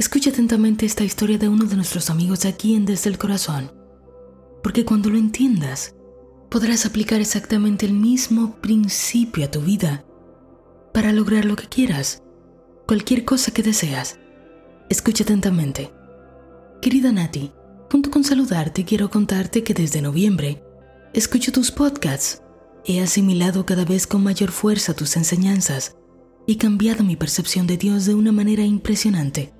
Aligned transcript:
Escucha 0.00 0.30
atentamente 0.30 0.86
esta 0.86 1.04
historia 1.04 1.36
de 1.36 1.46
uno 1.46 1.66
de 1.66 1.76
nuestros 1.76 2.08
amigos 2.08 2.46
aquí 2.46 2.74
en 2.74 2.86
Desde 2.86 3.10
el 3.10 3.18
Corazón, 3.18 3.70
porque 4.62 4.86
cuando 4.86 5.10
lo 5.10 5.18
entiendas, 5.18 5.94
podrás 6.48 6.86
aplicar 6.86 7.20
exactamente 7.20 7.84
el 7.84 7.92
mismo 7.92 8.56
principio 8.62 9.44
a 9.44 9.50
tu 9.50 9.60
vida 9.60 10.06
para 10.94 11.12
lograr 11.12 11.44
lo 11.44 11.54
que 11.54 11.68
quieras, 11.68 12.22
cualquier 12.86 13.26
cosa 13.26 13.52
que 13.52 13.62
deseas. 13.62 14.18
Escucha 14.88 15.24
atentamente. 15.24 15.92
Querida 16.80 17.12
Nati, 17.12 17.52
junto 17.92 18.10
con 18.10 18.24
saludarte, 18.24 18.86
quiero 18.86 19.10
contarte 19.10 19.62
que 19.62 19.74
desde 19.74 20.00
noviembre 20.00 20.64
escucho 21.12 21.52
tus 21.52 21.70
podcasts. 21.70 22.40
He 22.86 23.02
asimilado 23.02 23.66
cada 23.66 23.84
vez 23.84 24.06
con 24.06 24.22
mayor 24.22 24.50
fuerza 24.50 24.94
tus 24.94 25.18
enseñanzas 25.18 25.94
y 26.46 26.56
cambiado 26.56 27.04
mi 27.04 27.16
percepción 27.16 27.66
de 27.66 27.76
Dios 27.76 28.06
de 28.06 28.14
una 28.14 28.32
manera 28.32 28.62
impresionante. 28.62 29.52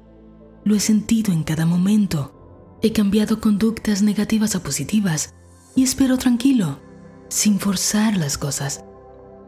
Lo 0.65 0.75
he 0.75 0.81
sentido 0.81 1.33
en 1.33 1.45
cada 1.45 1.67
momento. 1.67 2.79
He 2.83 2.93
cambiado 2.93 3.41
conductas 3.41 4.03
negativas 4.03 4.55
a 4.55 4.63
positivas 4.63 5.35
y 5.75 5.83
espero 5.83 6.19
tranquilo, 6.19 6.81
sin 7.29 7.59
forzar 7.59 8.17
las 8.17 8.39
cosas. 8.39 8.85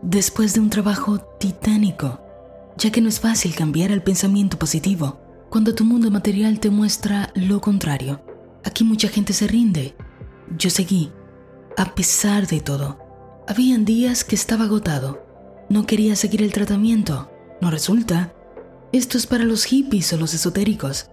Después 0.03 0.55
de 0.55 0.61
un 0.61 0.71
trabajo 0.71 1.19
titánico, 1.39 2.21
ya 2.77 2.91
que 2.91 3.01
no 3.01 3.09
es 3.09 3.21
fácil 3.21 3.55
cambiar 3.55 3.93
al 3.93 4.03
pensamiento 4.03 4.59
positivo 4.59 5.21
cuando 5.51 5.75
tu 5.75 5.85
mundo 5.85 6.11
material 6.11 6.61
te 6.61 6.71
muestra 6.71 7.31
lo 7.35 7.61
contrario. 7.61 8.25
Aquí 8.65 8.85
mucha 8.85 9.09
gente 9.09 9.33
se 9.33 9.47
rinde. 9.47 9.95
Yo 10.57 10.71
seguí, 10.71 11.13
a 11.77 11.95
pesar 11.95 12.47
de 12.47 12.61
todo. 12.61 12.99
Habían 13.47 13.85
días 13.85 14.25
que 14.25 14.35
estaba 14.35 14.65
agotado. 14.65 15.25
No 15.69 15.87
quería 15.87 16.17
seguir 16.17 16.43
el 16.43 16.53
tratamiento. 16.53 17.31
No 17.61 17.71
resulta. 17.71 18.33
Esto 18.93 19.17
es 19.17 19.27
para 19.27 19.45
los 19.45 19.65
hippies 19.65 20.13
o 20.13 20.19
los 20.19 20.35
esotéricos. 20.35 21.09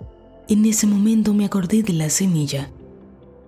En 0.50 0.66
ese 0.66 0.86
momento 0.86 1.34
me 1.34 1.46
acordé 1.46 1.82
de 1.82 1.94
la 1.94 2.10
semilla. 2.10 2.72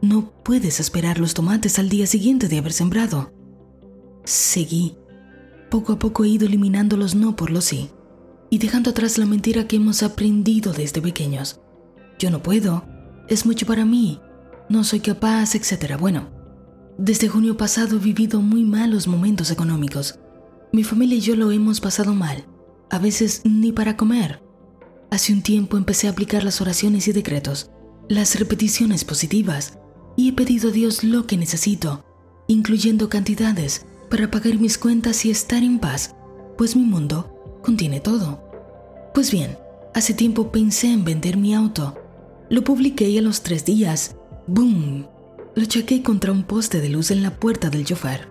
No 0.02 0.32
puedes 0.44 0.80
esperar 0.80 1.20
los 1.20 1.34
tomates 1.34 1.78
al 1.80 1.90
día 1.90 2.08
siguiente 2.08 2.48
de 2.48 2.58
haber 2.58 2.72
sembrado. 2.72 3.34
Seguí. 4.24 4.96
Poco 5.70 5.94
a 5.94 6.00
poco 6.00 6.24
he 6.24 6.30
ido 6.30 6.48
eliminando 6.48 6.96
los 6.96 7.14
no 7.14 7.36
por 7.36 7.52
los 7.52 7.66
sí 7.66 7.90
y 8.50 8.58
dejando 8.58 8.92
atrás 8.92 9.18
la 9.18 9.26
mentira 9.26 9.68
que 9.68 9.76
hemos 9.76 10.02
aprendido 10.02 10.72
desde 10.72 11.02
pequeños. 11.02 11.60
Yo 12.18 12.32
no 12.32 12.42
puedo, 12.42 12.86
es 13.28 13.46
mucho 13.46 13.66
para 13.66 13.86
mí, 13.86 14.20
no 14.70 14.84
soy 14.84 15.00
capaz, 15.02 15.56
etc. 15.56 15.98
Bueno, 16.00 16.30
desde 16.98 17.28
junio 17.28 17.58
pasado 17.58 17.98
he 17.98 18.00
vivido 18.00 18.42
muy 18.42 18.64
malos 18.64 19.08
momentos 19.08 19.52
económicos. 19.52 20.20
Mi 20.72 20.84
familia 20.84 21.18
y 21.18 21.22
yo 21.22 21.36
lo 21.36 21.52
hemos 21.52 21.82
pasado 21.82 22.14
mal 22.14 22.46
a 22.92 23.00
veces 23.00 23.42
ni 23.46 23.72
para 23.72 23.98
comer. 23.98 24.44
Hace 25.10 25.34
un 25.34 25.42
tiempo 25.42 25.78
empecé 25.78 26.08
a 26.08 26.12
aplicar 26.12 26.44
las 26.44 26.62
oraciones 26.62 27.08
y 27.08 27.14
decretos, 27.14 27.72
las 28.10 28.38
repeticiones 28.38 29.06
positivas, 29.06 29.80
y 30.18 30.30
he 30.30 30.34
pedido 30.34 30.70
a 30.70 30.72
Dios 30.74 31.04
lo 31.04 31.26
que 31.26 31.38
necesito, 31.38 32.06
incluyendo 32.48 33.10
cantidades, 33.10 33.86
para 34.10 34.30
pagar 34.30 34.60
mis 34.60 34.78
cuentas 34.78 35.26
y 35.26 35.32
estar 35.32 35.64
en 35.64 35.80
paz, 35.80 36.16
pues 36.58 36.76
mi 36.76 36.84
mundo 36.84 37.60
contiene 37.64 38.02
todo. 38.02 38.44
Pues 39.14 39.32
bien, 39.32 39.58
hace 39.94 40.14
tiempo 40.14 40.52
pensé 40.52 40.92
en 40.92 41.06
vender 41.06 41.38
mi 41.38 41.56
auto. 41.56 41.96
Lo 42.50 42.64
publiqué 42.66 43.10
y 43.10 43.18
a 43.18 43.22
los 43.22 43.42
tres 43.42 43.64
días, 43.64 44.18
¡boom! 44.48 45.08
Lo 45.56 45.66
choqué 45.66 46.04
contra 46.04 46.34
un 46.34 46.44
poste 46.44 46.82
de 46.82 46.90
luz 46.90 47.10
en 47.12 47.24
la 47.24 47.40
puerta 47.40 47.70
del 47.70 47.86
chofer, 47.86 48.28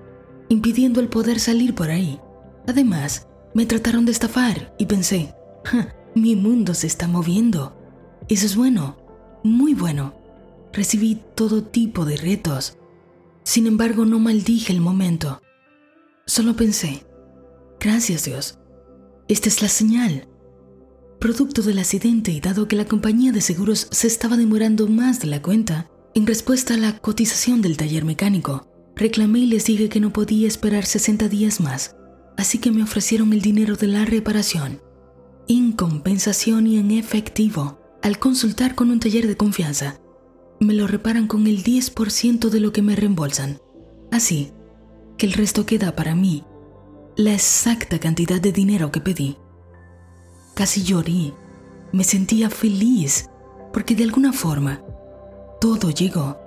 impidiendo 0.50 1.00
el 1.00 1.08
poder 1.08 1.40
salir 1.40 1.74
por 1.74 1.90
ahí. 1.90 2.20
Además, 2.66 3.26
me 3.54 3.66
trataron 3.66 4.04
de 4.04 4.12
estafar 4.12 4.74
y 4.78 4.86
pensé, 4.86 5.34
mi 6.14 6.36
mundo 6.36 6.74
se 6.74 6.86
está 6.86 7.08
moviendo. 7.08 7.76
Eso 8.28 8.46
es 8.46 8.56
bueno, 8.56 8.96
muy 9.42 9.74
bueno. 9.74 10.14
Recibí 10.72 11.20
todo 11.34 11.64
tipo 11.64 12.04
de 12.04 12.16
retos. 12.16 12.76
Sin 13.42 13.66
embargo, 13.66 14.04
no 14.04 14.20
maldije 14.20 14.72
el 14.72 14.80
momento. 14.80 15.42
Solo 16.26 16.54
pensé, 16.54 17.04
gracias 17.80 18.24
Dios, 18.24 18.58
esta 19.26 19.48
es 19.48 19.62
la 19.62 19.68
señal. 19.68 20.28
Producto 21.18 21.62
del 21.62 21.80
accidente 21.80 22.30
y 22.30 22.40
dado 22.40 22.68
que 22.68 22.76
la 22.76 22.84
compañía 22.84 23.32
de 23.32 23.40
seguros 23.40 23.88
se 23.90 24.06
estaba 24.06 24.36
demorando 24.36 24.86
más 24.86 25.20
de 25.20 25.26
la 25.26 25.42
cuenta, 25.42 25.90
en 26.14 26.26
respuesta 26.26 26.74
a 26.74 26.76
la 26.76 26.98
cotización 26.98 27.62
del 27.62 27.76
taller 27.76 28.04
mecánico, 28.04 28.68
reclamé 28.94 29.40
y 29.40 29.46
les 29.46 29.64
dije 29.64 29.88
que 29.88 30.00
no 30.00 30.12
podía 30.12 30.46
esperar 30.46 30.86
60 30.86 31.28
días 31.28 31.60
más 31.60 31.96
así 32.36 32.58
que 32.58 32.70
me 32.70 32.82
ofrecieron 32.82 33.32
el 33.32 33.42
dinero 33.42 33.76
de 33.76 33.86
la 33.86 34.04
reparación, 34.04 34.80
en 35.48 35.72
compensación 35.72 36.66
y 36.66 36.78
en 36.78 36.90
efectivo. 36.90 37.78
Al 38.02 38.18
consultar 38.18 38.74
con 38.74 38.90
un 38.90 38.98
taller 38.98 39.26
de 39.26 39.36
confianza, 39.36 40.00
me 40.58 40.72
lo 40.72 40.86
reparan 40.86 41.26
con 41.26 41.46
el 41.46 41.62
10% 41.62 42.48
de 42.48 42.60
lo 42.60 42.72
que 42.72 42.82
me 42.82 42.96
reembolsan. 42.96 43.58
Así 44.10 44.52
que 45.18 45.26
el 45.26 45.34
resto 45.34 45.66
queda 45.66 45.94
para 45.94 46.14
mí, 46.14 46.44
la 47.16 47.34
exacta 47.34 47.98
cantidad 47.98 48.40
de 48.40 48.52
dinero 48.52 48.90
que 48.90 49.00
pedí. 49.00 49.36
Casi 50.54 50.82
lloré, 50.82 51.34
me 51.92 52.04
sentía 52.04 52.48
feliz 52.48 53.28
porque 53.72 53.94
de 53.94 54.04
alguna 54.04 54.32
forma 54.32 54.82
todo 55.60 55.90
llegó 55.90 56.38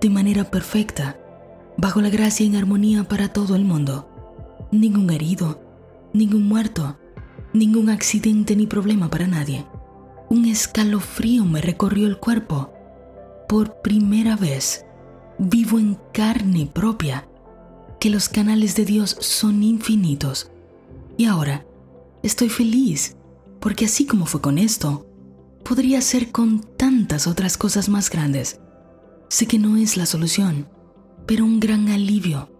de 0.00 0.10
manera 0.10 0.50
perfecta, 0.50 1.18
bajo 1.76 2.00
la 2.00 2.10
gracia 2.10 2.44
y 2.44 2.48
en 2.48 2.56
armonía 2.56 3.04
para 3.04 3.32
todo 3.32 3.56
el 3.56 3.64
mundo 3.64 4.15
ningún 4.80 5.10
herido, 5.10 5.60
ningún 6.12 6.48
muerto, 6.48 6.98
ningún 7.52 7.90
accidente 7.90 8.56
ni 8.56 8.66
problema 8.66 9.10
para 9.10 9.26
nadie. 9.26 9.66
Un 10.28 10.46
escalofrío 10.46 11.44
me 11.44 11.60
recorrió 11.60 12.06
el 12.06 12.18
cuerpo. 12.18 12.72
Por 13.48 13.80
primera 13.80 14.36
vez 14.36 14.84
vivo 15.38 15.78
en 15.78 15.96
carne 16.12 16.68
propia 16.72 17.28
que 18.00 18.10
los 18.10 18.28
canales 18.28 18.74
de 18.74 18.84
Dios 18.84 19.16
son 19.20 19.62
infinitos. 19.62 20.50
Y 21.16 21.26
ahora 21.26 21.66
estoy 22.22 22.48
feliz 22.48 23.16
porque 23.60 23.86
así 23.86 24.06
como 24.06 24.26
fue 24.26 24.40
con 24.40 24.58
esto, 24.58 25.06
podría 25.64 26.00
ser 26.00 26.30
con 26.30 26.60
tantas 26.76 27.26
otras 27.26 27.56
cosas 27.56 27.88
más 27.88 28.10
grandes. 28.10 28.60
Sé 29.28 29.46
que 29.46 29.58
no 29.58 29.76
es 29.76 29.96
la 29.96 30.06
solución, 30.06 30.68
pero 31.26 31.44
un 31.44 31.58
gran 31.58 31.88
alivio 31.88 32.55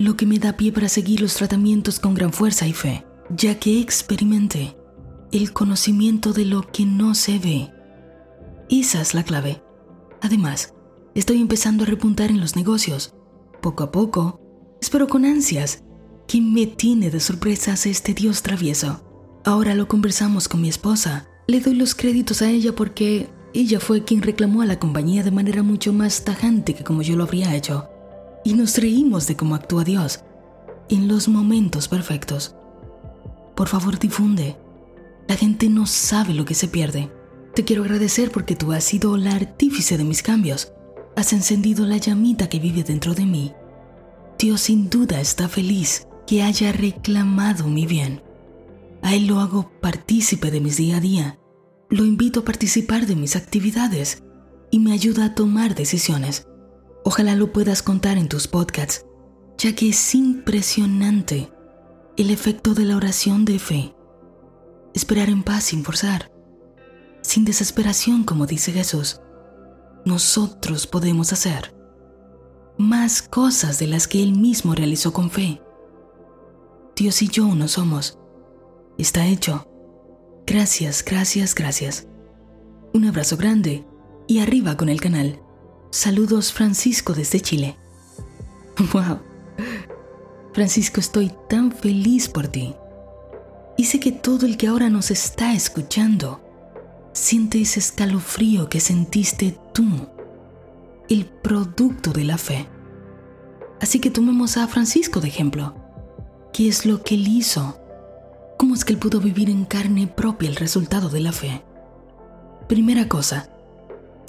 lo 0.00 0.16
que 0.16 0.24
me 0.24 0.38
da 0.38 0.56
pie 0.56 0.72
para 0.72 0.88
seguir 0.88 1.20
los 1.20 1.34
tratamientos 1.34 2.00
con 2.00 2.14
gran 2.14 2.32
fuerza 2.32 2.66
y 2.66 2.72
fe, 2.72 3.04
ya 3.28 3.58
que 3.58 3.80
experimenté 3.80 4.74
el 5.30 5.52
conocimiento 5.52 6.32
de 6.32 6.46
lo 6.46 6.62
que 6.62 6.86
no 6.86 7.14
se 7.14 7.38
ve. 7.38 7.70
Esa 8.70 9.02
es 9.02 9.12
la 9.12 9.24
clave. 9.24 9.62
Además, 10.22 10.72
estoy 11.14 11.38
empezando 11.38 11.84
a 11.84 11.86
repuntar 11.86 12.30
en 12.30 12.40
los 12.40 12.56
negocios. 12.56 13.12
Poco 13.60 13.82
a 13.84 13.92
poco, 13.92 14.40
espero 14.80 15.06
con 15.06 15.26
ansias 15.26 15.84
que 16.26 16.40
me 16.40 16.66
tiene 16.66 17.10
de 17.10 17.20
sorpresas 17.20 17.84
este 17.84 18.14
Dios 18.14 18.40
travieso. 18.40 19.04
Ahora 19.44 19.74
lo 19.74 19.86
conversamos 19.86 20.48
con 20.48 20.62
mi 20.62 20.70
esposa. 20.70 21.28
Le 21.46 21.60
doy 21.60 21.74
los 21.74 21.94
créditos 21.94 22.40
a 22.40 22.48
ella 22.48 22.74
porque 22.74 23.28
ella 23.52 23.78
fue 23.80 24.02
quien 24.02 24.22
reclamó 24.22 24.62
a 24.62 24.66
la 24.66 24.78
compañía 24.78 25.22
de 25.22 25.30
manera 25.30 25.62
mucho 25.62 25.92
más 25.92 26.24
tajante 26.24 26.72
que 26.74 26.84
como 26.84 27.02
yo 27.02 27.16
lo 27.16 27.24
habría 27.24 27.54
hecho 27.54 27.89
y 28.44 28.54
nos 28.54 28.78
reímos 28.78 29.26
de 29.26 29.36
cómo 29.36 29.54
actúa 29.54 29.84
Dios 29.84 30.20
en 30.88 31.08
los 31.08 31.28
momentos 31.28 31.88
perfectos. 31.88 32.54
Por 33.54 33.68
favor, 33.68 33.98
difunde. 33.98 34.56
La 35.28 35.36
gente 35.36 35.68
no 35.68 35.86
sabe 35.86 36.34
lo 36.34 36.44
que 36.44 36.54
se 36.54 36.68
pierde. 36.68 37.10
Te 37.54 37.64
quiero 37.64 37.82
agradecer 37.82 38.30
porque 38.30 38.56
tú 38.56 38.72
has 38.72 38.84
sido 38.84 39.16
la 39.16 39.34
artífice 39.34 39.98
de 39.98 40.04
mis 40.04 40.22
cambios. 40.22 40.72
Has 41.16 41.32
encendido 41.32 41.86
la 41.86 41.96
llamita 41.96 42.48
que 42.48 42.58
vive 42.58 42.82
dentro 42.82 43.14
de 43.14 43.26
mí. 43.26 43.52
Dios 44.38 44.62
sin 44.62 44.88
duda 44.88 45.20
está 45.20 45.48
feliz 45.48 46.06
que 46.26 46.42
haya 46.42 46.72
reclamado 46.72 47.66
mi 47.66 47.86
bien. 47.86 48.22
A 49.02 49.14
Él 49.14 49.26
lo 49.26 49.40
hago 49.40 49.70
partícipe 49.80 50.50
de 50.50 50.60
mis 50.60 50.76
día 50.76 50.96
a 50.96 51.00
día. 51.00 51.38
Lo 51.88 52.04
invito 52.04 52.40
a 52.40 52.44
participar 52.44 53.06
de 53.06 53.16
mis 53.16 53.36
actividades 53.36 54.22
y 54.70 54.78
me 54.78 54.92
ayuda 54.92 55.26
a 55.26 55.34
tomar 55.34 55.74
decisiones. 55.74 56.46
Ojalá 57.10 57.34
lo 57.34 57.52
puedas 57.52 57.82
contar 57.82 58.18
en 58.18 58.28
tus 58.28 58.46
podcasts, 58.46 59.04
ya 59.58 59.74
que 59.74 59.88
es 59.88 60.14
impresionante 60.14 61.52
el 62.16 62.30
efecto 62.30 62.72
de 62.72 62.84
la 62.84 62.96
oración 62.96 63.44
de 63.44 63.58
fe. 63.58 63.96
Esperar 64.94 65.28
en 65.28 65.42
paz 65.42 65.64
sin 65.64 65.82
forzar, 65.82 66.30
sin 67.22 67.44
desesperación 67.44 68.22
como 68.22 68.46
dice 68.46 68.70
Jesús. 68.70 69.20
Nosotros 70.04 70.86
podemos 70.86 71.32
hacer 71.32 71.74
más 72.78 73.22
cosas 73.22 73.80
de 73.80 73.88
las 73.88 74.06
que 74.06 74.22
Él 74.22 74.38
mismo 74.38 74.76
realizó 74.76 75.12
con 75.12 75.32
fe. 75.32 75.60
Dios 76.94 77.22
y 77.22 77.26
yo 77.26 77.44
uno 77.44 77.66
somos. 77.66 78.20
Está 78.98 79.26
hecho. 79.26 79.66
Gracias, 80.46 81.04
gracias, 81.04 81.56
gracias. 81.56 82.06
Un 82.94 83.04
abrazo 83.06 83.36
grande 83.36 83.84
y 84.28 84.38
arriba 84.38 84.76
con 84.76 84.88
el 84.88 85.00
canal. 85.00 85.42
Saludos 85.90 86.52
Francisco 86.52 87.14
desde 87.14 87.40
Chile. 87.40 87.76
¡Wow! 88.92 89.18
Francisco, 90.52 91.00
estoy 91.00 91.32
tan 91.48 91.72
feliz 91.72 92.28
por 92.28 92.46
ti. 92.46 92.74
Y 93.76 93.84
sé 93.84 93.98
que 93.98 94.12
todo 94.12 94.46
el 94.46 94.56
que 94.56 94.68
ahora 94.68 94.88
nos 94.88 95.10
está 95.10 95.52
escuchando 95.52 96.40
siente 97.12 97.60
ese 97.60 97.80
escalofrío 97.80 98.68
que 98.68 98.78
sentiste 98.78 99.58
tú, 99.72 100.08
el 101.08 101.26
producto 101.26 102.12
de 102.12 102.24
la 102.24 102.38
fe. 102.38 102.68
Así 103.80 103.98
que 103.98 104.10
tomemos 104.10 104.56
a 104.56 104.68
Francisco 104.68 105.20
de 105.20 105.28
ejemplo. 105.28 105.74
¿Qué 106.52 106.68
es 106.68 106.86
lo 106.86 107.02
que 107.02 107.16
él 107.16 107.26
hizo? 107.26 107.80
¿Cómo 108.58 108.74
es 108.74 108.84
que 108.84 108.92
él 108.92 108.98
pudo 108.98 109.20
vivir 109.20 109.50
en 109.50 109.64
carne 109.64 110.06
propia 110.06 110.50
el 110.50 110.56
resultado 110.56 111.08
de 111.08 111.20
la 111.20 111.32
fe? 111.32 111.62
Primera 112.68 113.08
cosa, 113.08 113.48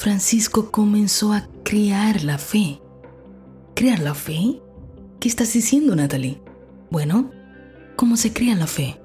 Francisco 0.02 0.72
comenzó 0.72 1.32
a 1.32 1.48
crear 1.64 2.24
la 2.24 2.40
fe. 2.40 2.82
¿Crear 3.76 4.00
la 4.00 4.16
fe? 4.16 4.60
¿Qué 5.20 5.30
estás 5.30 5.54
diciendo, 5.54 5.96
Natalie? 5.96 6.42
Bueno, 6.90 7.30
¿cómo 7.98 8.18
se 8.18 8.34
crea 8.34 8.56
la 8.56 8.66
fe? 8.66 9.00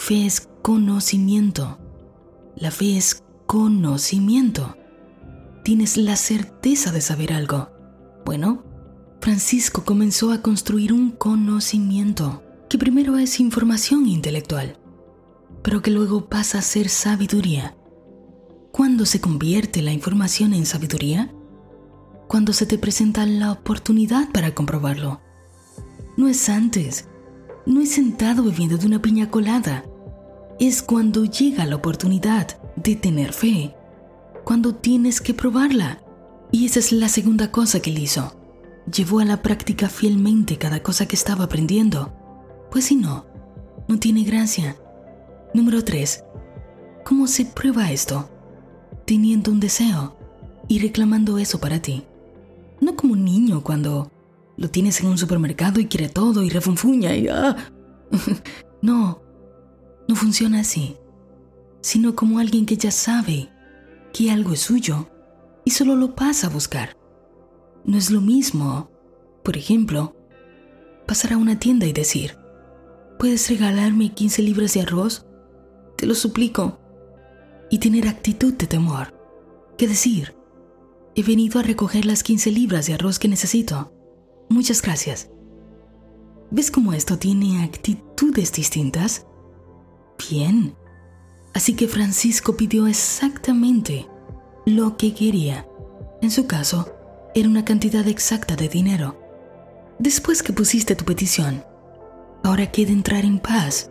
Fe 0.00 0.26
es 0.26 0.48
conocimiento. 0.60 1.78
La 2.56 2.72
fe 2.72 2.96
es 2.96 3.22
conocimiento. 3.46 4.76
Tienes 5.62 5.96
la 5.96 6.16
certeza 6.16 6.90
de 6.90 7.00
saber 7.00 7.32
algo. 7.32 7.70
Bueno, 8.24 8.64
Francisco 9.20 9.84
comenzó 9.84 10.32
a 10.32 10.42
construir 10.42 10.92
un 10.92 11.12
conocimiento 11.12 12.42
que 12.68 12.76
primero 12.76 13.18
es 13.18 13.38
información 13.38 14.08
intelectual, 14.08 14.80
pero 15.62 15.80
que 15.80 15.92
luego 15.92 16.28
pasa 16.28 16.58
a 16.58 16.62
ser 16.62 16.88
sabiduría. 16.88 17.76
¿Cuándo 18.72 19.06
se 19.06 19.20
convierte 19.20 19.82
la 19.82 19.92
información 19.92 20.54
en 20.54 20.66
sabiduría? 20.66 21.32
Cuando 22.28 22.52
se 22.52 22.66
te 22.66 22.78
presenta 22.78 23.26
la 23.26 23.52
oportunidad 23.52 24.30
para 24.32 24.54
comprobarlo. 24.54 25.20
No 26.16 26.28
es 26.28 26.48
antes, 26.48 27.08
no 27.66 27.80
es 27.80 27.92
sentado 27.92 28.44
bebiendo 28.44 28.76
de 28.76 28.86
una 28.86 29.00
piña 29.00 29.30
colada. 29.30 29.84
Es 30.58 30.82
cuando 30.82 31.24
llega 31.24 31.66
la 31.66 31.76
oportunidad 31.76 32.60
de 32.76 32.96
tener 32.96 33.32
fe, 33.32 33.74
cuando 34.44 34.74
tienes 34.74 35.20
que 35.20 35.34
probarla. 35.34 36.02
Y 36.50 36.66
esa 36.66 36.78
es 36.78 36.92
la 36.92 37.08
segunda 37.08 37.50
cosa 37.50 37.80
que 37.80 37.90
él 37.90 37.98
hizo. 37.98 38.34
Llevó 38.92 39.20
a 39.20 39.24
la 39.24 39.42
práctica 39.42 39.88
fielmente 39.88 40.58
cada 40.58 40.82
cosa 40.82 41.06
que 41.06 41.16
estaba 41.16 41.44
aprendiendo 41.44 42.18
pues 42.70 42.86
si 42.86 42.96
no, 42.96 43.26
no 43.88 43.98
tiene 43.98 44.24
gracia. 44.24 44.76
Número 45.54 45.82
3. 45.82 46.24
¿Cómo 47.04 47.26
se 47.26 47.46
prueba 47.46 47.90
esto? 47.90 48.28
Teniendo 49.08 49.50
un 49.50 49.58
deseo 49.58 50.18
y 50.68 50.80
reclamando 50.80 51.38
eso 51.38 51.58
para 51.58 51.80
ti. 51.80 52.04
No 52.78 52.94
como 52.94 53.14
un 53.14 53.24
niño 53.24 53.62
cuando 53.62 54.12
lo 54.58 54.68
tienes 54.68 55.00
en 55.00 55.06
un 55.06 55.16
supermercado 55.16 55.80
y 55.80 55.86
quiere 55.86 56.10
todo 56.10 56.42
y 56.42 56.50
refunfuña 56.50 57.16
y 57.16 57.28
¡ah! 57.28 57.56
no, 58.82 59.22
no 60.06 60.14
funciona 60.14 60.60
así. 60.60 60.98
Sino 61.80 62.14
como 62.14 62.38
alguien 62.38 62.66
que 62.66 62.76
ya 62.76 62.90
sabe 62.90 63.48
que 64.12 64.30
algo 64.30 64.52
es 64.52 64.60
suyo 64.60 65.08
y 65.64 65.70
solo 65.70 65.96
lo 65.96 66.14
pasa 66.14 66.48
a 66.48 66.50
buscar. 66.50 66.94
No 67.86 67.96
es 67.96 68.10
lo 68.10 68.20
mismo, 68.20 68.90
por 69.42 69.56
ejemplo, 69.56 70.14
pasar 71.06 71.32
a 71.32 71.38
una 71.38 71.58
tienda 71.58 71.86
y 71.86 71.94
decir, 71.94 72.36
¿Puedes 73.18 73.48
regalarme 73.48 74.12
15 74.12 74.42
libras 74.42 74.74
de 74.74 74.82
arroz? 74.82 75.24
Te 75.96 76.04
lo 76.04 76.14
suplico. 76.14 76.78
Y 77.70 77.78
tener 77.78 78.08
actitud 78.08 78.54
de 78.54 78.66
temor. 78.66 79.14
¿Qué 79.76 79.86
decir? 79.86 80.34
He 81.14 81.22
venido 81.22 81.60
a 81.60 81.62
recoger 81.62 82.06
las 82.06 82.22
15 82.22 82.50
libras 82.50 82.86
de 82.86 82.94
arroz 82.94 83.18
que 83.18 83.28
necesito. 83.28 83.92
Muchas 84.48 84.82
gracias. 84.82 85.30
¿Ves 86.50 86.70
cómo 86.70 86.92
esto 86.92 87.18
tiene 87.18 87.62
actitudes 87.62 88.52
distintas? 88.52 89.26
Bien. 90.30 90.74
Así 91.54 91.74
que 91.74 91.88
Francisco 91.88 92.56
pidió 92.56 92.86
exactamente 92.86 94.08
lo 94.64 94.96
que 94.96 95.14
quería. 95.14 95.66
En 96.22 96.30
su 96.30 96.46
caso, 96.46 96.92
era 97.34 97.48
una 97.48 97.64
cantidad 97.64 98.06
exacta 98.08 98.56
de 98.56 98.68
dinero. 98.68 99.20
Después 99.98 100.42
que 100.42 100.52
pusiste 100.52 100.94
tu 100.94 101.04
petición, 101.04 101.62
Ahora 102.42 102.70
queda 102.70 102.92
entrar 102.92 103.24
en 103.24 103.38
paz 103.38 103.90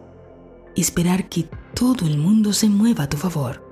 y 0.76 0.82
esperar 0.82 1.30
que 1.30 1.50
todo 1.76 2.06
el 2.06 2.18
mundo 2.18 2.54
se 2.54 2.70
mueva 2.70 3.04
a 3.04 3.10
tu 3.10 3.18
favor. 3.18 3.64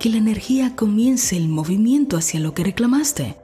Que 0.00 0.08
la 0.08 0.16
energía 0.16 0.74
comience 0.76 1.36
el 1.36 1.48
movimiento 1.48 2.16
hacia 2.16 2.40
lo 2.40 2.54
que 2.54 2.64
reclamaste. 2.64 3.36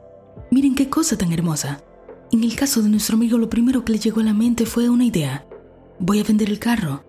Miren 0.50 0.74
qué 0.74 0.88
cosa 0.88 1.18
tan 1.18 1.30
hermosa. 1.32 1.84
En 2.32 2.42
el 2.44 2.56
caso 2.56 2.80
de 2.80 2.88
nuestro 2.88 3.16
amigo 3.16 3.36
lo 3.36 3.50
primero 3.50 3.84
que 3.84 3.92
le 3.92 3.98
llegó 3.98 4.22
a 4.22 4.24
la 4.24 4.32
mente 4.32 4.64
fue 4.64 4.88
una 4.88 5.04
idea. 5.04 5.46
Voy 6.00 6.18
a 6.18 6.24
vender 6.24 6.48
el 6.48 6.58
carro. 6.58 7.04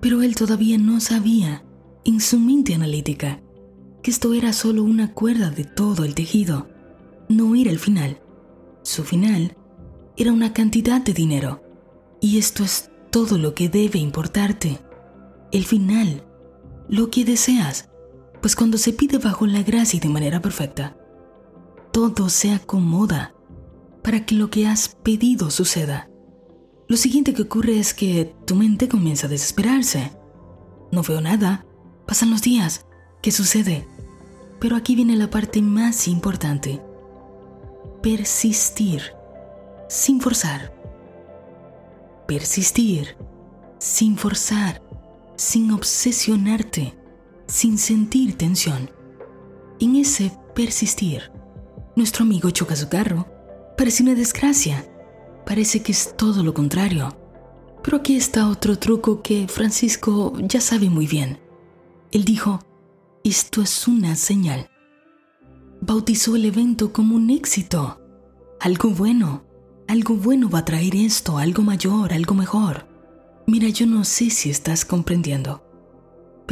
Pero 0.00 0.20
él 0.22 0.34
todavía 0.34 0.78
no 0.78 0.98
sabía, 0.98 1.64
en 2.04 2.20
su 2.20 2.40
mente 2.40 2.74
analítica, 2.74 3.40
que 4.02 4.10
esto 4.10 4.34
era 4.34 4.52
solo 4.52 4.82
una 4.82 5.14
cuerda 5.14 5.50
de 5.50 5.62
todo 5.62 6.02
el 6.02 6.16
tejido. 6.16 6.68
No 7.28 7.54
era 7.54 7.70
el 7.70 7.78
final. 7.78 8.20
Su 8.82 9.04
final 9.04 9.56
era 10.16 10.32
una 10.32 10.52
cantidad 10.52 11.00
de 11.00 11.12
dinero 11.12 11.62
y 12.20 12.38
esto 12.38 12.64
es 12.64 12.90
todo 13.10 13.38
lo 13.38 13.54
que 13.54 13.68
debe 13.68 14.00
importarte. 14.00 14.80
El 15.52 15.64
final, 15.64 16.24
lo 16.88 17.10
que 17.10 17.24
deseas, 17.24 17.91
pues 18.42 18.54
cuando 18.54 18.76
se 18.76 18.92
pide 18.92 19.16
bajo 19.16 19.46
la 19.46 19.62
gracia 19.62 19.96
y 19.96 20.00
de 20.00 20.10
manera 20.10 20.42
perfecta, 20.42 20.98
todo 21.92 22.28
se 22.28 22.52
acomoda 22.52 23.34
para 24.02 24.26
que 24.26 24.34
lo 24.34 24.50
que 24.50 24.66
has 24.66 24.88
pedido 24.88 25.50
suceda. 25.50 26.10
Lo 26.88 26.98
siguiente 26.98 27.32
que 27.32 27.42
ocurre 27.42 27.78
es 27.78 27.94
que 27.94 28.34
tu 28.46 28.54
mente 28.54 28.88
comienza 28.88 29.26
a 29.28 29.30
desesperarse. 29.30 30.12
No 30.90 31.02
veo 31.02 31.22
nada, 31.22 31.64
pasan 32.06 32.30
los 32.30 32.42
días, 32.42 32.84
¿qué 33.22 33.30
sucede? 33.30 33.88
Pero 34.60 34.76
aquí 34.76 34.94
viene 34.94 35.16
la 35.16 35.30
parte 35.30 35.62
más 35.62 36.06
importante. 36.06 36.82
Persistir, 38.02 39.00
sin 39.88 40.20
forzar 40.20 40.82
persistir, 42.32 43.16
sin 43.78 44.16
forzar, 44.16 44.82
sin 45.36 45.70
obsesionarte, 45.70 46.94
sin 47.52 47.76
sentir 47.76 48.38
tensión. 48.38 48.90
En 49.78 49.96
ese 49.96 50.32
persistir, 50.54 51.30
nuestro 51.94 52.24
amigo 52.24 52.48
choca 52.48 52.74
su 52.74 52.88
carro. 52.88 53.26
Parece 53.76 54.02
una 54.02 54.14
desgracia. 54.14 54.88
Parece 55.44 55.82
que 55.82 55.92
es 55.92 56.16
todo 56.16 56.42
lo 56.42 56.54
contrario. 56.54 57.14
Pero 57.84 57.98
aquí 57.98 58.16
está 58.16 58.48
otro 58.48 58.78
truco 58.78 59.20
que 59.20 59.48
Francisco 59.48 60.32
ya 60.40 60.62
sabe 60.62 60.88
muy 60.88 61.06
bien. 61.06 61.40
Él 62.10 62.24
dijo, 62.24 62.60
esto 63.22 63.60
es 63.60 63.86
una 63.86 64.16
señal. 64.16 64.70
Bautizó 65.82 66.36
el 66.36 66.46
evento 66.46 66.92
como 66.92 67.16
un 67.16 67.28
éxito, 67.28 68.00
algo 68.60 68.90
bueno, 68.90 69.44
algo 69.88 70.14
bueno 70.14 70.48
va 70.48 70.60
a 70.60 70.64
traer 70.64 70.94
esto, 70.94 71.36
algo 71.36 71.62
mayor, 71.62 72.14
algo 72.14 72.34
mejor. 72.34 72.86
Mira, 73.46 73.68
yo 73.68 73.84
no 73.86 74.04
sé 74.04 74.30
si 74.30 74.48
estás 74.48 74.84
comprendiendo, 74.84 75.62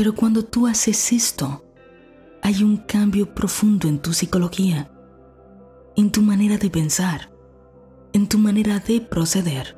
pero 0.01 0.15
cuando 0.15 0.47
tú 0.47 0.67
haces 0.67 1.13
esto, 1.13 1.63
hay 2.41 2.63
un 2.63 2.79
cambio 2.79 3.35
profundo 3.35 3.87
en 3.87 3.99
tu 3.99 4.15
psicología, 4.15 4.91
en 5.95 6.11
tu 6.11 6.23
manera 6.23 6.57
de 6.57 6.71
pensar, 6.71 7.31
en 8.15 8.27
tu 8.27 8.39
manera 8.39 8.79
de 8.79 9.03
proceder. 9.03 9.77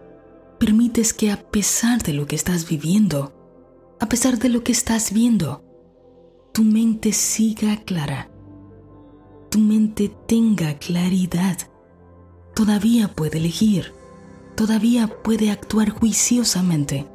Permites 0.60 1.12
que 1.12 1.32
a 1.32 1.50
pesar 1.50 2.04
de 2.04 2.12
lo 2.12 2.28
que 2.28 2.36
estás 2.36 2.68
viviendo, 2.68 3.32
a 3.98 4.08
pesar 4.08 4.38
de 4.38 4.48
lo 4.48 4.62
que 4.62 4.70
estás 4.70 5.12
viendo, 5.12 5.64
tu 6.52 6.62
mente 6.62 7.12
siga 7.12 7.78
clara, 7.78 8.30
tu 9.50 9.58
mente 9.58 10.08
tenga 10.28 10.78
claridad 10.78 11.58
todavía 12.54 13.08
puede 13.08 13.38
elegir, 13.38 13.92
todavía 14.54 15.08
puede 15.24 15.50
actuar 15.50 15.90
juiciosamente. 15.90 17.08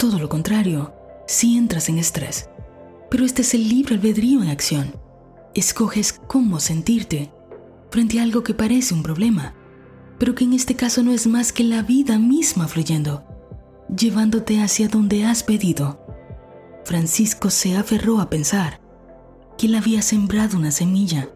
Todo 0.00 0.18
lo 0.18 0.28
contrario, 0.28 0.92
si 1.26 1.56
entras 1.56 1.88
en 1.88 1.98
estrés. 1.98 2.48
Pero 3.10 3.24
este 3.24 3.42
es 3.42 3.54
el 3.54 3.68
libre 3.68 3.94
albedrío 3.94 4.42
en 4.42 4.48
acción. 4.48 4.94
Escoges 5.54 6.12
cómo 6.12 6.60
sentirte 6.60 7.32
frente 7.90 8.18
a 8.18 8.22
algo 8.24 8.42
que 8.42 8.54
parece 8.54 8.92
un 8.94 9.02
problema, 9.02 9.54
pero 10.18 10.34
que 10.34 10.44
en 10.44 10.52
este 10.52 10.74
caso 10.74 11.02
no 11.02 11.12
es 11.12 11.26
más 11.26 11.52
que 11.52 11.62
la 11.62 11.82
vida 11.82 12.18
misma 12.18 12.66
fluyendo, 12.66 13.24
llevándote 13.96 14.60
hacia 14.60 14.88
donde 14.88 15.24
has 15.24 15.44
pedido. 15.44 16.00
Francisco 16.84 17.50
se 17.50 17.76
aferró 17.76 18.20
a 18.20 18.28
pensar 18.30 18.80
que 19.56 19.66
él 19.66 19.76
había 19.76 20.02
sembrado 20.02 20.58
una 20.58 20.72
semilla 20.72 21.28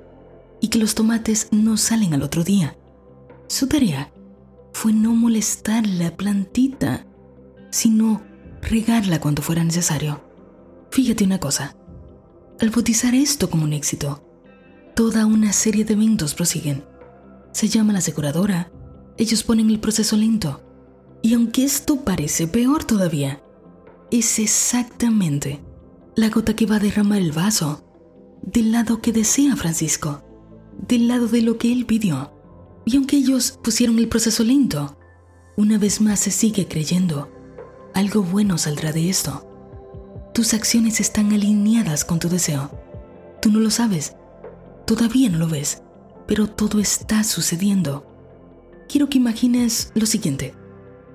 y 0.61 0.69
que 0.69 0.79
los 0.79 0.95
tomates 0.97 1.49
no 1.53 1.77
salen 1.77 2.13
al 2.13 2.23
otro 2.23 2.43
día 2.43 2.77
su 3.49 3.67
tarea 3.67 4.13
fue 4.73 4.93
no 4.93 5.15
molestar 5.15 5.87
la 5.87 6.15
plantita, 6.17 7.07
sino 7.71 8.23
regarla 8.63 9.21
cuando 9.21 9.43
fuera 9.43 9.65
necesario. 9.65 10.23
Fíjate 10.91 11.25
una 11.25 11.39
cosa, 11.39 11.77
al 12.61 12.71
bautizar 12.71 13.15
esto 13.15 13.51
como 13.51 13.65
un 13.65 13.73
éxito, 13.73 14.25
toda 14.95 15.27
una 15.27 15.53
serie 15.53 15.85
de 15.85 15.95
eventos 15.95 16.35
prosiguen. 16.35 16.85
Se 17.53 17.69
llama 17.69 17.93
la 17.93 18.01
aseguradora, 18.01 18.71
ellos 19.17 19.43
ponen 19.43 19.71
el 19.71 19.81
proceso 19.81 20.17
lento. 20.17 20.63
Y 21.23 21.35
aunque 21.35 21.65
esto 21.65 22.05
parece 22.05 22.47
peor 22.47 22.85
todavía, 22.85 23.43
es 24.11 24.39
exactamente 24.39 25.61
la 26.17 26.31
gota 26.31 26.57
que 26.57 26.67
va 26.67 26.77
a 26.77 26.81
derramar 26.81 27.19
el 27.19 27.33
vaso, 27.33 27.85
del 28.43 28.73
lado 28.73 29.01
que 29.01 29.13
desea 29.13 29.55
Francisco, 29.57 30.23
del 30.89 31.09
lado 31.09 31.29
de 31.29 31.43
lo 31.43 31.59
que 31.59 31.73
él 31.73 31.87
pidió. 31.87 32.33
Y 32.85 32.97
aunque 32.97 33.17
ellos 33.17 33.59
pusieron 33.63 33.99
el 33.99 34.09
proceso 34.09 34.43
lento, 34.45 34.99
una 35.57 35.79
vez 35.79 36.01
más 36.01 36.21
se 36.21 36.31
sigue 36.31 36.67
creyendo, 36.67 37.31
algo 37.95 38.23
bueno 38.23 38.59
saldrá 38.59 38.93
de 38.93 39.09
esto. 39.09 39.45
Tus 40.35 40.55
acciones 40.55 41.01
están 41.01 41.33
alineadas 41.33 42.05
con 42.05 42.19
tu 42.19 42.29
deseo. 42.29 42.71
Tú 43.41 43.51
no 43.51 43.61
lo 43.61 43.71
sabes, 43.71 44.15
todavía 44.87 45.29
no 45.31 45.39
lo 45.39 45.49
ves, 45.49 45.83
pero 46.27 46.49
todo 46.49 46.79
está 46.81 47.25
sucediendo. 47.25 48.07
Quiero 48.89 49.09
que 49.09 49.19
imagines 49.19 49.93
lo 49.95 50.07
siguiente. 50.07 50.55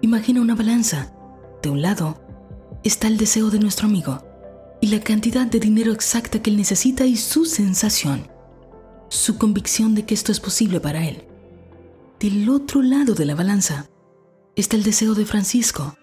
Imagina 0.01 0.41
una 0.41 0.55
balanza. 0.55 1.13
De 1.61 1.69
un 1.69 1.81
lado 1.81 2.21
está 2.83 3.07
el 3.07 3.17
deseo 3.17 3.49
de 3.49 3.59
nuestro 3.59 3.87
amigo 3.87 4.21
y 4.81 4.87
la 4.87 4.99
cantidad 4.99 5.47
de 5.47 5.61
dinero 5.61 5.93
exacta 5.93 6.41
que 6.41 6.49
él 6.49 6.57
necesita 6.57 7.05
y 7.05 7.15
su 7.15 7.45
sensación, 7.45 8.27
su 9.07 9.37
convicción 9.37 9.95
de 9.95 10.05
que 10.05 10.13
esto 10.13 10.33
es 10.33 10.41
posible 10.41 10.81
para 10.81 11.07
él. 11.07 11.23
Del 12.19 12.49
otro 12.49 12.81
lado 12.81 13.13
de 13.15 13.25
la 13.25 13.35
balanza 13.35 13.89
está 14.57 14.75
el 14.75 14.83
deseo 14.83 15.15
de 15.15 15.25
Francisco, 15.25 15.95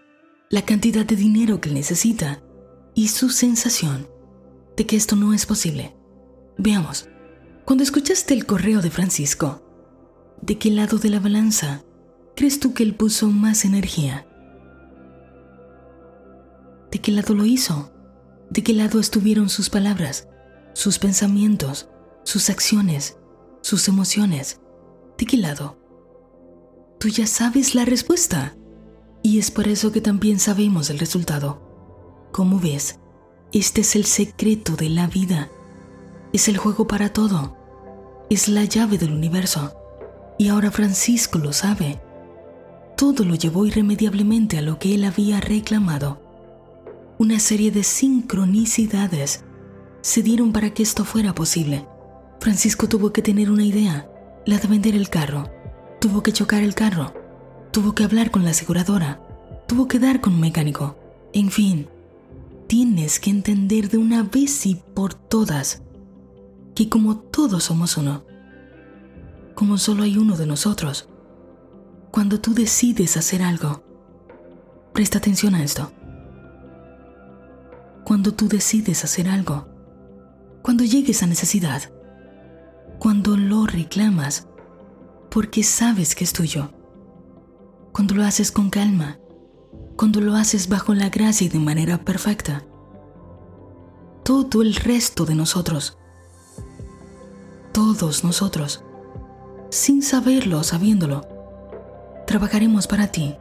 la 0.50 0.62
cantidad 0.62 1.06
de 1.06 1.14
dinero 1.14 1.60
que 1.60 1.68
él 1.68 1.76
necesita 1.76 2.42
y 2.92 3.08
su 3.08 3.30
sensación 3.30 4.08
de 4.76 4.84
que 4.84 4.96
esto 4.96 5.14
no 5.14 5.32
es 5.32 5.46
posible. 5.46 5.96
Veamos, 6.58 7.08
cuando 7.64 7.84
escuchaste 7.84 8.34
el 8.34 8.46
correo 8.46 8.82
de 8.82 8.90
Francisco, 8.90 9.62
¿de 10.42 10.58
qué 10.58 10.72
lado 10.72 10.98
de 10.98 11.08
la 11.08 11.20
balanza 11.20 11.84
crees 12.34 12.58
tú 12.58 12.74
que 12.74 12.82
él 12.82 12.96
puso 12.96 13.28
más 13.28 13.64
energía? 13.64 14.26
¿De 16.90 17.00
qué 17.00 17.12
lado 17.12 17.34
lo 17.34 17.46
hizo? 17.46 17.92
¿De 18.50 18.64
qué 18.64 18.72
lado 18.72 18.98
estuvieron 18.98 19.48
sus 19.50 19.70
palabras, 19.70 20.26
sus 20.74 20.98
pensamientos, 20.98 21.88
sus 22.24 22.50
acciones, 22.50 23.18
sus 23.60 23.86
emociones? 23.86 24.60
¿De 25.16 25.26
qué 25.26 25.36
lado? 25.36 25.78
Tú 26.98 27.06
ya 27.06 27.28
sabes 27.28 27.76
la 27.76 27.84
respuesta. 27.84 28.56
Y 29.22 29.38
es 29.38 29.50
por 29.50 29.68
eso 29.68 29.92
que 29.92 30.00
también 30.00 30.38
sabemos 30.38 30.90
el 30.90 30.98
resultado. 30.98 31.60
Como 32.32 32.58
ves, 32.58 32.98
este 33.52 33.80
es 33.82 33.96
el 33.96 34.04
secreto 34.04 34.76
de 34.76 34.88
la 34.88 35.06
vida. 35.06 35.50
Es 36.32 36.48
el 36.48 36.56
juego 36.56 36.86
para 36.86 37.12
todo. 37.12 37.56
Es 38.30 38.48
la 38.48 38.64
llave 38.64 38.96
del 38.96 39.12
universo. 39.12 39.74
Y 40.38 40.48
ahora 40.48 40.70
Francisco 40.70 41.38
lo 41.38 41.52
sabe. 41.52 42.00
Todo 42.96 43.24
lo 43.24 43.34
llevó 43.34 43.66
irremediablemente 43.66 44.58
a 44.58 44.62
lo 44.62 44.78
que 44.78 44.94
él 44.94 45.04
había 45.04 45.40
reclamado. 45.40 46.22
Una 47.18 47.38
serie 47.38 47.70
de 47.70 47.82
sincronicidades 47.82 49.44
se 50.00 50.22
dieron 50.22 50.52
para 50.52 50.70
que 50.70 50.82
esto 50.82 51.04
fuera 51.04 51.34
posible. 51.34 51.86
Francisco 52.40 52.88
tuvo 52.88 53.12
que 53.12 53.20
tener 53.20 53.50
una 53.50 53.64
idea, 53.64 54.08
la 54.46 54.58
de 54.58 54.68
vender 54.68 54.94
el 54.94 55.10
carro. 55.10 55.50
Tuvo 56.00 56.22
que 56.22 56.32
chocar 56.32 56.62
el 56.62 56.74
carro. 56.74 57.12
Tuvo 57.72 57.94
que 57.94 58.02
hablar 58.02 58.30
con 58.30 58.44
la 58.44 58.50
aseguradora. 58.50 59.20
Tuvo 59.68 59.86
que 59.86 60.00
dar 60.00 60.20
con 60.20 60.34
un 60.34 60.40
mecánico. 60.40 60.96
En 61.32 61.50
fin, 61.50 61.88
tienes 62.66 63.20
que 63.20 63.30
entender 63.30 63.88
de 63.88 63.98
una 63.98 64.24
vez 64.24 64.66
y 64.66 64.74
por 64.74 65.14
todas 65.14 65.82
que 66.74 66.88
como 66.88 67.18
todos 67.18 67.64
somos 67.64 67.96
uno, 67.96 68.24
como 69.54 69.78
solo 69.78 70.02
hay 70.02 70.16
uno 70.16 70.36
de 70.36 70.46
nosotros, 70.46 71.08
cuando 72.10 72.40
tú 72.40 72.54
decides 72.54 73.16
hacer 73.16 73.42
algo, 73.42 73.82
presta 74.92 75.18
atención 75.18 75.54
a 75.54 75.62
esto. 75.62 75.92
Cuando 78.04 78.32
tú 78.34 78.48
decides 78.48 79.04
hacer 79.04 79.28
algo, 79.28 79.68
cuando 80.62 80.82
llegues 80.82 81.22
a 81.22 81.26
necesidad, 81.26 81.92
cuando 82.98 83.36
lo 83.36 83.66
reclamas, 83.66 84.48
porque 85.30 85.62
sabes 85.62 86.14
que 86.14 86.24
es 86.24 86.32
tuyo, 86.32 86.72
cuando 87.92 88.14
lo 88.14 88.24
haces 88.24 88.52
con 88.52 88.70
calma, 88.70 89.18
cuando 89.96 90.20
lo 90.20 90.34
haces 90.34 90.68
bajo 90.68 90.94
la 90.94 91.08
gracia 91.08 91.46
y 91.46 91.48
de 91.48 91.58
manera 91.58 91.98
perfecta, 92.04 92.64
todo 94.24 94.62
el 94.62 94.74
resto 94.74 95.24
de 95.26 95.34
nosotros, 95.34 95.98
todos 97.72 98.24
nosotros, 98.24 98.84
sin 99.70 100.02
saberlo 100.02 100.60
o 100.60 100.62
sabiéndolo, 100.62 101.26
trabajaremos 102.26 102.86
para 102.86 103.08
ti, 103.08 103.36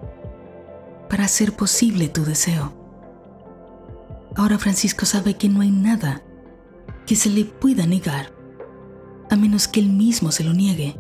para 1.10 1.26
hacer 1.26 1.56
posible 1.56 2.10
tu 2.10 2.24
deseo. 2.24 2.74
Ahora 4.36 4.58
Francisco 4.58 5.06
sabe 5.06 5.36
que 5.36 5.50
no 5.50 5.62
hay 5.62 5.72
nada 5.72 6.24
que 7.06 7.16
se 7.16 7.30
le 7.30 7.46
pueda 7.46 7.86
negar, 7.86 8.32
a 9.30 9.36
menos 9.36 9.68
que 9.68 9.80
él 9.80 9.90
mismo 9.90 10.32
se 10.32 10.44
lo 10.44 10.54
niegue, 10.54 11.00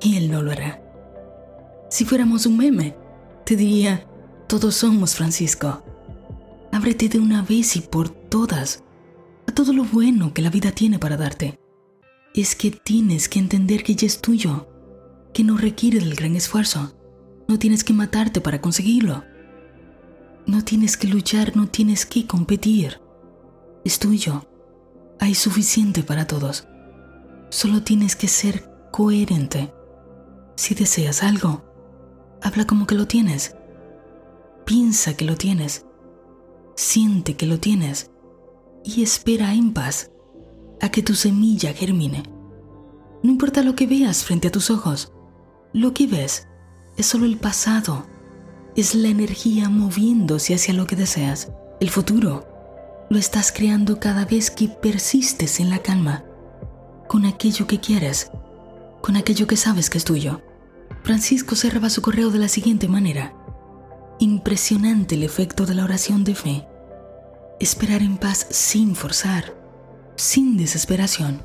y 0.00 0.16
él 0.16 0.30
no 0.30 0.42
lo 0.42 0.52
hará. 0.52 0.85
Si 1.88 2.04
fuéramos 2.04 2.46
un 2.46 2.56
meme, 2.56 2.96
te 3.44 3.56
diría, 3.56 4.06
todos 4.48 4.74
somos 4.74 5.14
Francisco. 5.14 5.82
Ábrete 6.72 7.08
de 7.08 7.18
una 7.18 7.42
vez 7.42 7.76
y 7.76 7.80
por 7.80 8.08
todas 8.08 8.82
a 9.46 9.52
todo 9.52 9.72
lo 9.72 9.84
bueno 9.84 10.34
que 10.34 10.42
la 10.42 10.50
vida 10.50 10.72
tiene 10.72 10.98
para 10.98 11.16
darte. 11.16 11.58
Es 12.34 12.56
que 12.56 12.70
tienes 12.70 13.28
que 13.28 13.38
entender 13.38 13.82
que 13.82 13.94
ya 13.94 14.06
es 14.06 14.20
tuyo, 14.20 14.68
que 15.32 15.44
no 15.44 15.56
requiere 15.56 16.00
del 16.00 16.14
gran 16.14 16.34
esfuerzo. 16.36 16.92
No 17.48 17.58
tienes 17.58 17.84
que 17.84 17.92
matarte 17.92 18.40
para 18.40 18.60
conseguirlo. 18.60 19.24
No 20.46 20.64
tienes 20.64 20.96
que 20.96 21.06
luchar, 21.06 21.56
no 21.56 21.68
tienes 21.68 22.04
que 22.04 22.26
competir. 22.26 23.00
Es 23.84 23.98
tuyo. 23.98 24.46
Hay 25.20 25.34
suficiente 25.34 26.02
para 26.02 26.26
todos. 26.26 26.66
Solo 27.50 27.82
tienes 27.82 28.16
que 28.16 28.28
ser 28.28 28.68
coherente. 28.90 29.72
Si 30.56 30.74
deseas 30.74 31.22
algo, 31.22 31.64
habla 32.42 32.66
como 32.66 32.86
que 32.86 32.94
lo 32.94 33.06
tienes. 33.06 33.56
Piensa 34.64 35.16
que 35.16 35.24
lo 35.24 35.36
tienes. 35.36 35.86
Siente 36.74 37.36
que 37.36 37.46
lo 37.46 37.58
tienes. 37.58 38.10
Y 38.84 39.02
espera 39.02 39.54
en 39.54 39.72
paz 39.72 40.10
a 40.80 40.90
que 40.90 41.02
tu 41.02 41.14
semilla 41.14 41.72
germine. 41.72 42.22
No 43.22 43.30
importa 43.30 43.62
lo 43.62 43.74
que 43.74 43.86
veas 43.86 44.24
frente 44.24 44.48
a 44.48 44.52
tus 44.52 44.70
ojos, 44.70 45.12
lo 45.72 45.92
que 45.92 46.06
ves 46.06 46.46
es 46.96 47.06
solo 47.06 47.26
el 47.26 47.38
pasado, 47.38 48.06
es 48.76 48.94
la 48.94 49.08
energía 49.08 49.68
moviéndose 49.68 50.54
hacia 50.54 50.74
lo 50.74 50.86
que 50.86 50.96
deseas. 50.96 51.50
El 51.80 51.90
futuro 51.90 52.46
lo 53.10 53.18
estás 53.18 53.52
creando 53.52 53.98
cada 54.00 54.24
vez 54.24 54.50
que 54.50 54.68
persistes 54.68 55.60
en 55.60 55.70
la 55.70 55.78
calma, 55.78 56.24
con 57.08 57.26
aquello 57.26 57.66
que 57.66 57.80
quieres, 57.80 58.30
con 59.02 59.16
aquello 59.16 59.46
que 59.46 59.56
sabes 59.56 59.90
que 59.90 59.98
es 59.98 60.04
tuyo. 60.04 60.42
Francisco 61.06 61.54
cerraba 61.54 61.88
su 61.88 62.02
correo 62.02 62.30
de 62.32 62.40
la 62.40 62.48
siguiente 62.48 62.88
manera. 62.88 63.32
Impresionante 64.18 65.14
el 65.14 65.22
efecto 65.22 65.64
de 65.64 65.76
la 65.76 65.84
oración 65.84 66.24
de 66.24 66.34
fe. 66.34 66.66
Esperar 67.60 68.02
en 68.02 68.18
paz 68.18 68.44
sin 68.50 68.96
forzar, 68.96 69.54
sin 70.16 70.56
desesperación. 70.56 71.42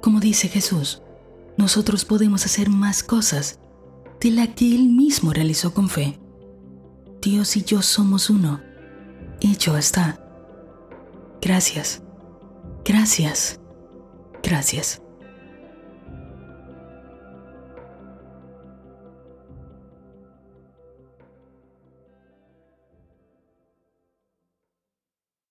Como 0.00 0.20
dice 0.20 0.46
Jesús, 0.46 1.02
nosotros 1.56 2.04
podemos 2.04 2.46
hacer 2.46 2.70
más 2.70 3.02
cosas 3.02 3.58
de 4.20 4.30
la 4.30 4.54
que 4.54 4.72
Él 4.72 4.90
mismo 4.90 5.32
realizó 5.32 5.74
con 5.74 5.88
fe. 5.88 6.20
Dios 7.20 7.56
y 7.56 7.64
yo 7.64 7.82
somos 7.82 8.30
uno. 8.30 8.60
Hecho 9.40 9.76
está. 9.76 10.24
Gracias. 11.42 12.00
Gracias. 12.84 13.58
Gracias. 14.40 15.02